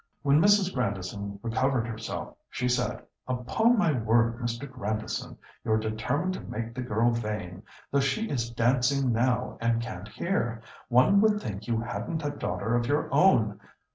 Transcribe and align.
When 0.23 0.39
Mrs. 0.41 0.73
Grandison 0.73 1.39
recovered 1.43 1.85
herself, 1.85 2.35
she 2.49 2.67
said, 2.67 3.03
"Upon 3.27 3.77
my 3.77 3.91
word, 3.91 4.39
Mr. 4.39 4.67
Grandison, 4.67 5.37
you're 5.63 5.77
determined 5.77 6.33
to 6.33 6.39
make 6.41 6.73
the 6.73 6.81
girl 6.81 7.11
vain—though 7.11 7.99
she 7.99 8.27
is 8.27 8.49
dancing 8.49 9.13
now, 9.13 9.59
and 9.61 9.79
can't 9.79 10.07
hear. 10.07 10.63
One 10.87 11.21
would 11.21 11.39
think 11.39 11.67
you 11.67 11.79
hadn't 11.81 12.25
a 12.25 12.31
daughter 12.31 12.73
of 12.75 12.87
your 12.87 13.13
own. 13.13 13.59